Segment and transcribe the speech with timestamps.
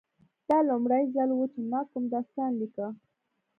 [0.49, 2.87] دا لومړی ځل و چې ما کوم داستان لیکه